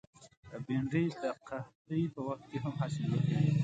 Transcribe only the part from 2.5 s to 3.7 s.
هم حاصل ورکوي